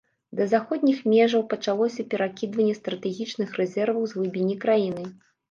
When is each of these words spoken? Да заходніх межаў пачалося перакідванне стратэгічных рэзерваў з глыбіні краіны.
Да 0.37 0.45
заходніх 0.53 1.03
межаў 1.13 1.43
пачалося 1.51 2.05
перакідванне 2.15 2.75
стратэгічных 2.81 3.55
рэзерваў 3.61 4.03
з 4.09 4.19
глыбіні 4.19 4.59
краіны. 4.67 5.07